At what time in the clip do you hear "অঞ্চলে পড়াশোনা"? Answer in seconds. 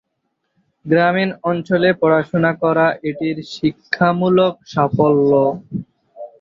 1.43-2.51